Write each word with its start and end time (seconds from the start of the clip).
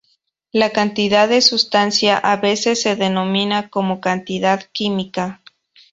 La 0.51 0.71
cantidad 0.71 1.29
de 1.29 1.41
sustancia 1.41 2.17
a 2.17 2.37
veces 2.37 2.81
se 2.81 2.95
denomina 2.95 3.69
como 3.69 4.01
cantidad 4.01 4.63
química. 4.71 5.41